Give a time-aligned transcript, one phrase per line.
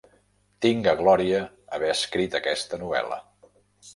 [0.65, 1.41] Tinc a glòria
[1.77, 3.21] haver escrit aquesta novel·la.